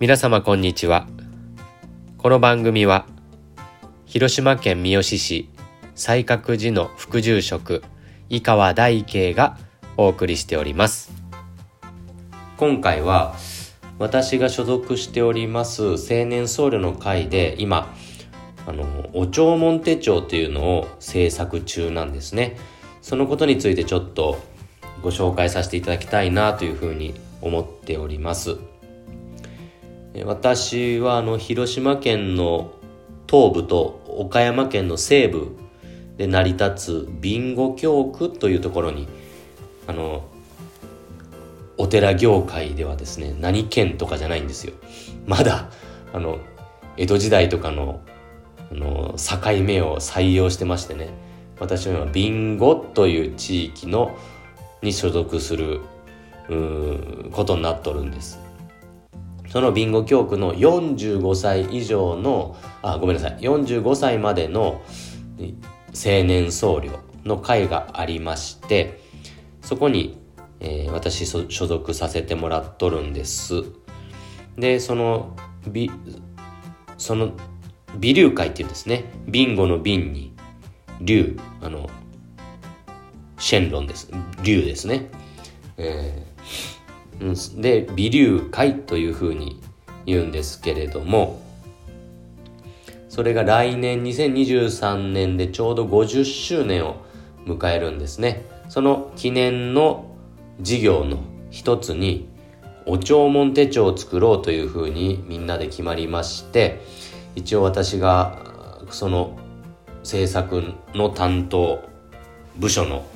[0.00, 1.08] 皆様こんにちは。
[2.18, 3.04] この番組は
[4.06, 5.50] 広島県三次市
[5.96, 7.82] 西角寺の副住職
[8.28, 9.58] 井川大慶が
[9.96, 11.10] お送りしております。
[12.58, 13.34] 今回は
[13.98, 17.92] 私が所属しております青年僧侶の会で今
[18.68, 22.56] あのお弔問手帳というのを制作中なんですね。
[23.02, 24.38] そのことについてちょっと
[25.02, 28.58] ご紹介させていただきたいなというふうに思っております。
[30.24, 32.72] 私はあの広島県の
[33.28, 35.56] 東部と岡山県の西部
[36.16, 39.06] で成り立つ備後教区というところに
[39.86, 40.24] あの
[41.76, 44.72] お寺業界ではですね何県とかじゃないんですよ。
[45.26, 45.70] まだ
[46.12, 46.38] あの
[46.96, 48.00] 江戸時代とかの
[48.70, 51.08] あの境目を採用してましてね
[51.58, 54.16] 私は今備後という地域の
[54.82, 55.80] に所属する
[57.32, 58.47] ことになっとるんです。
[59.48, 63.38] その備後教区の45歳以上のあごめんなさい。
[63.40, 64.82] 45歳までの
[65.38, 69.00] 青年僧侶の会がありまして
[69.62, 70.18] そこに、
[70.60, 73.64] えー、私所属させてもらっとるんです。
[74.56, 75.90] でその美
[76.96, 77.32] その
[77.96, 79.04] 美流会っていうんですね。
[79.26, 80.34] ビンゴの瓶に
[81.00, 81.88] 龍あの
[83.38, 84.10] シェンロンです。
[84.42, 85.10] 龍ですね、
[85.76, 86.77] えー、
[87.56, 89.60] で美流会というふうに
[90.06, 91.40] 言うんですけれども
[93.08, 97.02] それが来年2023年でちょうど50周年を
[97.46, 98.44] 迎えるんですね。
[98.68, 100.14] その記念の
[100.60, 101.18] 事業の
[101.50, 102.28] 一つに
[102.84, 106.80] お弔問手帳を作ろうというふうにみんなで決まりまして
[107.34, 108.38] 一応私が
[108.90, 109.38] その
[110.02, 111.82] 制作の担当
[112.56, 113.06] 部署の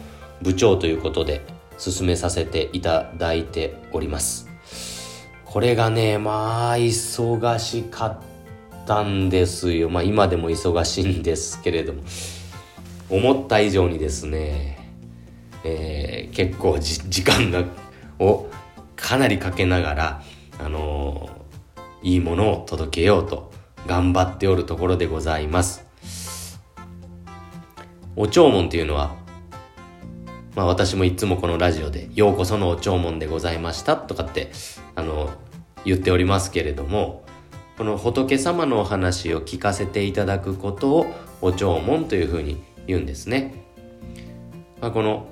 [0.40, 1.44] 部長ということで
[1.91, 4.48] 進めさせていただいております。
[5.44, 8.19] これがねまあ忙しかっ
[8.87, 9.91] たんですよ。
[9.91, 12.03] まあ今でも忙しいんですけれども。
[13.10, 14.78] 思った以上にですね、
[15.65, 17.65] えー、結構時間が
[18.19, 18.47] を
[18.97, 20.22] かなりかけながら
[20.59, 23.53] あのー、いいものを届けようと
[23.87, 25.84] 頑張っておるところでございます。
[28.14, 29.21] お弔問というのは
[30.54, 34.52] まあ私もいつもこのラジオで、ようこそのお弔問でございましたとかって、
[34.94, 35.30] あの、
[35.84, 37.24] 言っておりますけれども、
[37.78, 41.06] この仏様のお話を聞かせていただくことを
[41.40, 43.64] お弔問というふうに言うんですね。
[44.80, 45.26] まあ、この、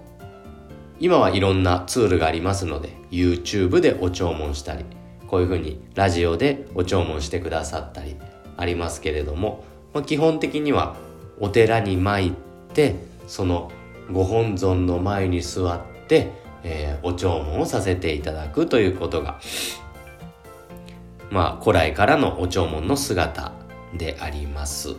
[0.98, 4.86] 今はいろんなツールがありますので、YouTube でお弔問したり、
[5.26, 8.16] こういうふうにラジオでお弔問してくださったり
[8.56, 10.96] ありますけれども、まあ、基本的には
[11.38, 12.32] お寺に参っ
[12.72, 13.70] て、その
[14.12, 16.32] ご本尊の前に座って、
[16.62, 19.40] えー、お弔問をさせていただくということが
[21.30, 23.52] まあ古来からのお弔問の姿
[23.94, 24.96] であります。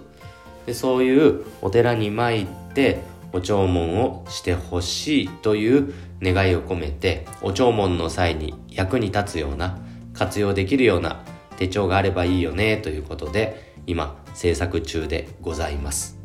[0.66, 3.02] でそういうお寺に参って
[3.34, 9.80] お弔問をしてほしいという願いを込めてお弔問の際に役に立つような
[10.14, 11.24] 活用できるような
[11.58, 16.20] 手帳があればいいよねということで今制作中でございます。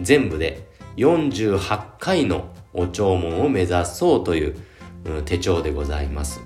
[0.00, 4.56] 全部で48回のお弔問を目指そうという
[5.24, 6.40] 手帳でございます。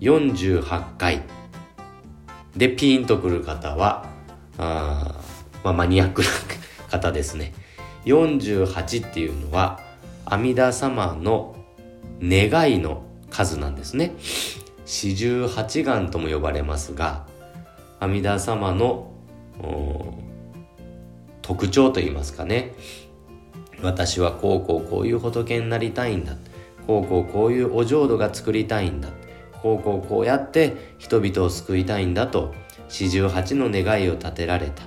[0.00, 1.22] 48回
[2.56, 4.06] でピンとくる方は、
[4.58, 5.14] あ
[5.64, 6.28] まあ、マニアックな
[6.88, 7.52] 方ですね。
[8.04, 9.80] 48っていうのは
[10.24, 11.56] 阿弥陀様の
[12.22, 14.14] 願いの数なんですね。
[14.86, 17.26] 四十八願とも呼ばれますが、
[18.00, 19.12] 阿弥陀様の
[21.48, 22.74] 特徴といいますかね。
[23.82, 26.36] 私はこうこうこういう仏になりたいんだ。
[26.86, 29.08] こうこうこういうお浄土が作りたいんだ。
[29.62, 32.52] こうこうこうやって人々を救いたいんだと
[32.90, 34.82] 四十八の願いを立てられた。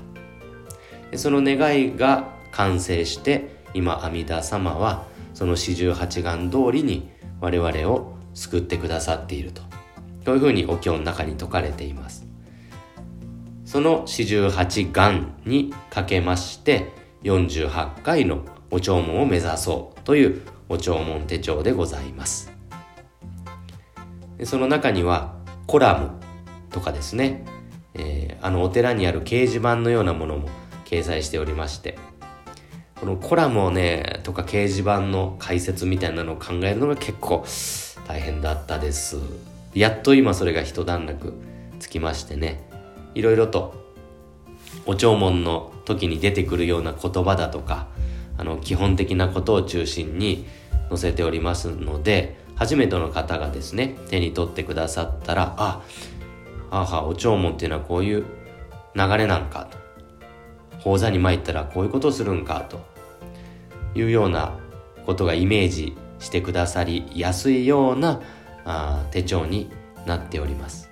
[1.10, 7.10] でその願いが完成して今阿弥陀様はその四十八願通りに
[7.40, 9.64] 我々を救ってくださっていると。
[10.26, 12.31] こういうふうにお経の中に説かれています。
[13.72, 16.92] その四十八願にかけまして
[17.24, 22.52] 48回のお弔問を目指そうというお弔問手帳でございます。
[24.38, 25.38] でその中には
[25.68, 26.12] コラム
[26.70, 27.46] とかですね、
[27.94, 30.50] えー、あのお寺にある掲示板のようなものも
[30.84, 31.98] 掲載しておりまして
[33.00, 37.46] このコラムをねとか掲示板の解説みたいなのを考えるのが結構
[38.06, 39.16] 大変だったです。
[39.74, 41.34] やっと今それが一段落
[41.80, 42.71] つきましてね。
[43.16, 43.74] いろいろと
[44.86, 47.88] お弔問の時に出てくるような言葉だとか
[48.38, 50.48] あの基本的なことを中心に
[50.90, 55.82] 載せておりますので初めての方がですね手に取ってくださったらあ
[56.70, 58.26] ははお弔問っていうのはこういう
[58.96, 59.78] 流れなんかと
[60.84, 62.80] 講座に参ったらこういうことをするんかと
[63.96, 64.58] いうような
[65.06, 68.22] ことがイメージしてくださりやすいような
[68.66, 69.72] あ手帳に
[70.06, 70.91] なっております。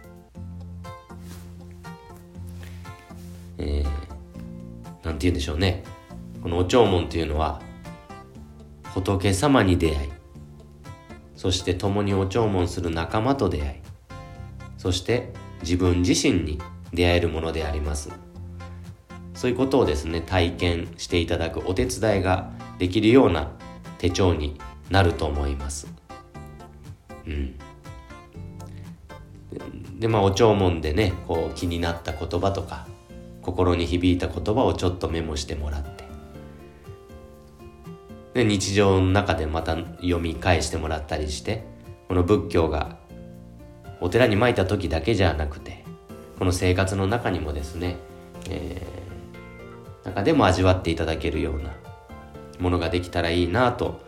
[5.20, 5.84] て言うんでしょうね。
[6.42, 7.62] このお弔問というのは
[8.94, 10.10] 仏様に出会い
[11.36, 13.72] そして共にお弔問する仲間と出会い
[14.78, 16.60] そして自分自身に
[16.94, 18.10] 出会えるものであります。
[19.34, 23.52] そういうことをですね体験していただくお手伝いができるような
[23.98, 25.88] 手帳になると思います。
[27.26, 27.56] うん。
[30.00, 32.88] でまあお弔問でねこう気になった言葉とか
[33.42, 36.00] 心に響いた言葉をちょっとメモしてもらって。
[38.34, 41.64] で日常の中でまた読み返してもらったりして
[42.08, 42.98] この仏教が
[44.02, 45.84] お寺に参った時だけじゃなくて
[46.38, 47.98] この生活の中にもですね、
[48.50, 51.76] えー、中でも味わっていただけるような
[52.60, 54.00] ものができたらいいなと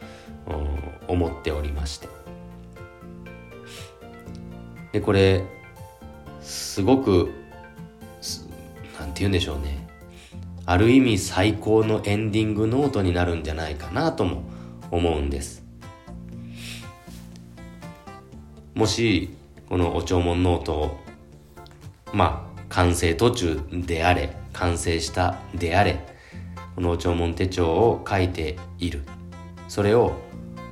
[1.08, 2.08] 思っておりまして。
[4.94, 5.44] でこれ
[6.42, 7.32] すごく
[9.22, 9.88] 言うんでしょうね。
[10.66, 14.44] ある意味最高のエンディングノートになるんじゃないかなとも
[14.92, 15.64] 思うんです。
[18.74, 19.36] もし
[19.68, 21.00] このお弔問ノートを
[22.14, 26.06] まあ完成途中であれ完成したであれ
[26.76, 29.04] このお弔問手帳を書いている。
[29.68, 30.14] それを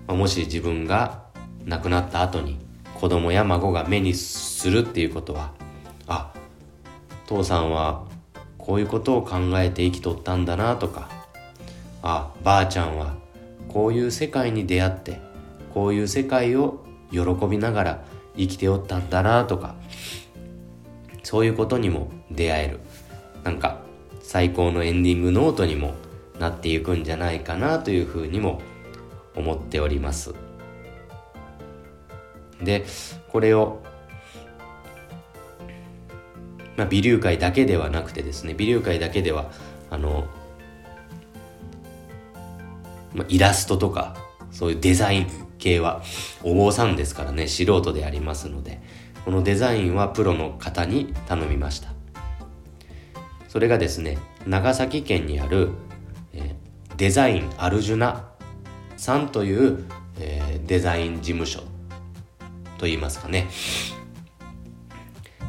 [0.07, 1.23] もし自分が
[1.65, 2.57] 亡くなった後に
[2.95, 5.53] 子供や孫が目にするっていうことは
[6.07, 6.33] あ
[7.27, 8.08] 父さんは
[8.59, 11.09] こういうことを考えて生きとったんだなとか。
[12.01, 13.15] あばあちゃんは
[13.67, 15.19] こういう世界に出会って
[15.73, 17.19] こういう世界を喜
[17.49, 18.05] びながら
[18.37, 19.75] 生きておったんだなとか。
[21.23, 22.79] そういうことにも出会える。
[23.43, 23.81] なんか
[24.21, 25.93] 最高のエンディングノートにも
[26.39, 28.61] なっていくんじゃないかなというふうにも
[29.35, 30.33] 思っております。
[32.61, 32.85] で
[33.31, 33.81] これを
[36.79, 39.51] まあ、微流会だけではなくてですね微流会だけでは
[39.89, 40.27] あの、
[43.13, 44.15] まあ、イラストとか
[44.49, 45.27] そういうデザイン
[45.57, 46.01] 系は
[46.41, 48.81] お坊さんですからね素人でありますので
[49.25, 51.89] このデザインはプロの方に頼みました。
[53.49, 54.17] それがですね
[54.47, 55.71] 長崎県にある、
[56.31, 58.29] えー、デザインアルジュナ
[58.95, 59.83] さんという、
[60.17, 61.61] えー、デザイン事務所
[62.77, 63.49] といいますかね、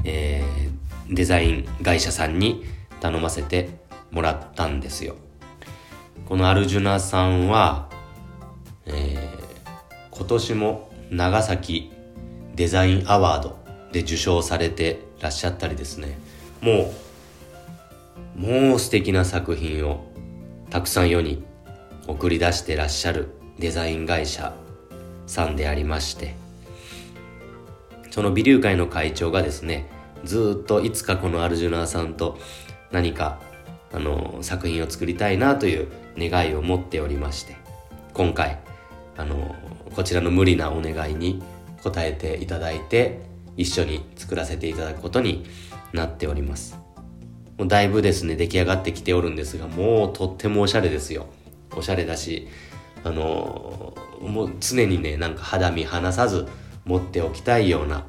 [0.05, 0.70] えー、
[1.11, 2.65] デザイン会社さんに
[3.01, 3.71] 頼ませて
[4.11, 5.17] もらったんですよ。
[6.27, 7.91] このアルジュナさんは、
[8.87, 11.91] えー、今年も長崎
[12.55, 13.59] デザインアワード
[13.91, 16.19] で受賞されてらっしゃったりですね、
[16.61, 16.93] も
[18.37, 20.07] う、もう素敵な作品を
[20.71, 21.43] たくさん世に
[22.07, 23.29] 送り出してらっしゃる
[23.59, 24.55] デザイン会社
[25.27, 26.37] さんでありまして、
[28.11, 29.89] その美流会の会長がですね、
[30.25, 32.39] ずっといつかこのアルジュナーさんと
[32.91, 33.41] 何か
[33.93, 37.57] あの作品を作りたいなという願いを持っておりまして
[38.13, 38.59] 今回
[39.17, 39.55] あの
[39.95, 41.43] こちらの無理なお願いに
[41.85, 43.23] 応えていただいて
[43.57, 45.45] 一緒に作らせていただくことに
[45.93, 46.79] なっております。
[47.59, 51.27] もうだいぶですね出来上がってきておるんですがもうとってもおしゃれですよ。
[51.77, 52.49] おしゃれだし
[53.05, 56.47] あのもう常にねなんか肌身離さず
[56.85, 58.05] 持っておきたいような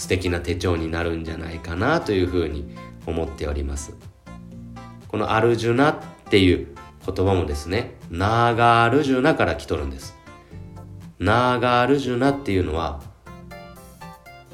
[0.00, 3.92] 素敵な手帳になるんじゃないかなというふうに思っております。
[5.08, 5.96] このアルジュナっ
[6.30, 6.68] ていう
[7.04, 10.16] 言葉もですねナーガールジュナから来とるんです。
[11.18, 13.02] ナーガールジュナっていうのは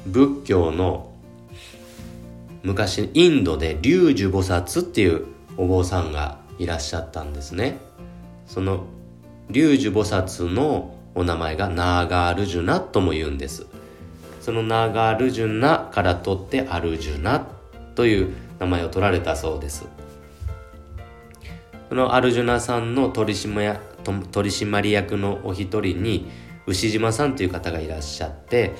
[0.05, 1.13] 仏教の
[2.63, 7.77] 昔インドで龍樹菩薩っていうお坊さんがいらっしゃったんですね。
[8.45, 8.83] その
[9.49, 13.65] 龍樹菩薩のお名前がナーガールジュナとも言うんです。
[14.47, 17.45] そのナガルジュナから取ってアルジュナ
[17.95, 19.85] という名前を取られたそうです。
[21.89, 23.77] そのアルジュナさんの取締
[24.31, 26.31] 取締役のお一人に
[26.65, 28.73] 牛島さんという方がいらっしゃって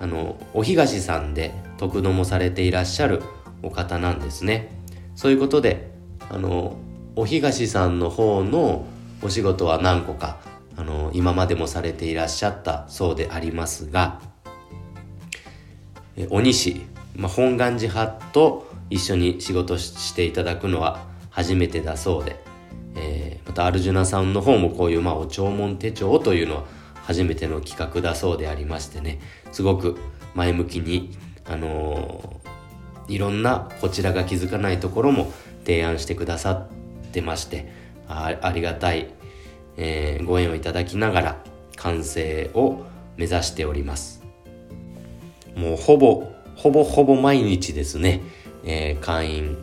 [0.00, 3.22] あのお東さんで得度もされていらっしゃる
[3.62, 4.82] お方なんですね。
[5.14, 5.92] そういうことで
[6.28, 6.76] あの
[7.14, 8.84] お東さんの方の
[9.22, 10.38] お仕事は何個か
[10.76, 14.33] あの今までもされていらっしゃったそうでありますが
[16.30, 22.42] 鬼師、まあ、本願寺派と一緒に仕事していただくのは初めてだそうで、
[22.96, 26.64] えー、またアルジュナさんの方もこういう、まあ、お弔問手帳というのは
[27.02, 29.20] 初めての企画だそうでありましてね、
[29.52, 29.96] すごく
[30.34, 35.32] 前向きに、あのー、いろんなこちらが気づかないところも
[35.64, 37.70] 提案してくださってまして、
[38.08, 39.12] ありがたい、
[39.76, 41.36] えー、ご縁をいただきながら
[41.76, 42.84] 完成を
[43.16, 44.23] 目指しております。
[45.54, 48.22] もうほぼ、ほぼほぼ毎日ですね、
[48.64, 49.56] えー、会員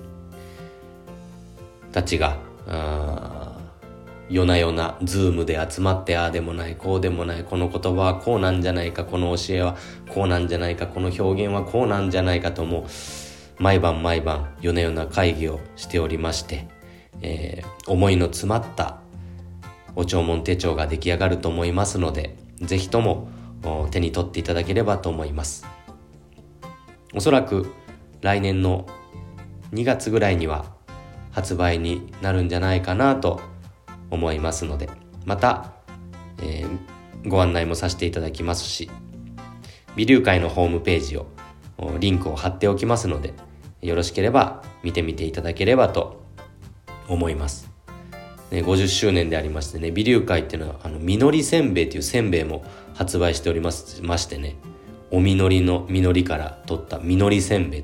[1.92, 2.38] たちが、
[4.32, 9.76] 夜な夜なズームで集まってああでもないこうでもないこの言葉はこうなんじゃないかこの教えは
[10.08, 12.88] こうなんじゃないかこの表現はこうなんじゃないかとも
[13.60, 16.70] う毎晩毎晩夜な夜な会議をしておりまして、
[17.22, 19.00] えー、思いの詰まった
[19.98, 23.28] お弔問手帳が出来上がると思いますのでぜひとも
[23.92, 25.71] 手に取っていただければと思います。
[27.14, 27.74] おそらく
[28.22, 28.88] 来年の
[29.72, 30.74] 2月ぐらいには
[31.32, 33.42] 発売になるんじゃないかなと
[34.10, 34.90] 思いますので
[35.26, 35.74] また、
[36.42, 38.90] えー、ご案内もさせていただきますし
[39.96, 41.28] 微流会のホームページを
[42.00, 43.34] リンクを貼っておきますので
[43.82, 46.22] よろしければ見てみていただければと
[47.08, 47.72] 思います。
[48.52, 52.64] ね、50周年でありましてね、微流会っていうのは、あの、実りせんべいというせんべいも
[52.94, 54.56] 発売しておりますましてね、
[55.12, 57.84] お実りの実りから取った実りせんべ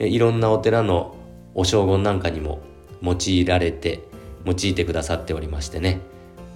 [0.00, 0.14] い。
[0.14, 1.16] いろんなお寺の
[1.54, 2.60] お正言なんかにも
[3.02, 4.00] 用いられて、
[4.44, 6.00] 用いてくださっておりましてね、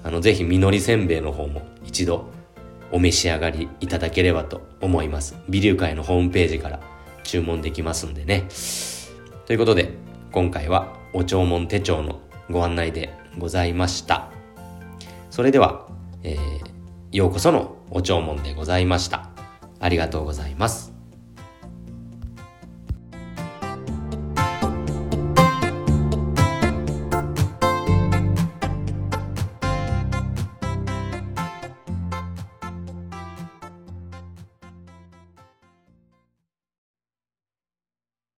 [0.04, 2.30] あの、ぜひ実りせんべいの方も一度
[2.92, 5.36] お召し上がりいただければと思います。
[5.48, 6.80] 微流会のホームページから
[7.24, 8.48] 注文できますんでね。
[9.46, 9.94] ということで、
[10.32, 12.20] 今回はお弔問手帳の
[12.50, 14.30] ご案内でございました。
[15.30, 15.86] それでは、
[16.22, 19.29] えー、ようこそのお弔問でございました。
[19.80, 20.99] ありがとうございます。